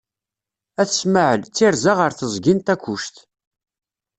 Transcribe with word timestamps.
At 0.81 0.89
Smaεel, 0.99 1.41
Ttirza 1.45 1.91
ɣer 1.95 2.11
teẓgi 2.13 2.53
n 2.55 2.59
Takkuct. 2.65 3.15